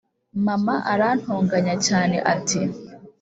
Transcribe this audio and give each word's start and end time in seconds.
mama 0.45 0.75
arantonganya 0.93 1.75
cyane 1.87 2.17
ati 2.33 2.61